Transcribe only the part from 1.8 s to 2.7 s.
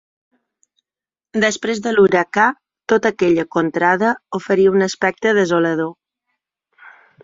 de l'huracà,